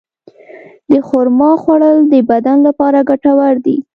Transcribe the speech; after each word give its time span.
د 0.91 0.93
خرما 1.07 1.51
خوړل 1.61 1.97
د 2.13 2.15
بدن 2.29 2.57
لپاره 2.67 2.99
ګټور 3.09 3.53
دي. 3.65 3.77